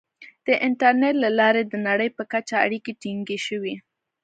[0.45, 3.73] •د انټرنیټ له لارې د نړۍ په کچه اړیکې ټینګې شوې.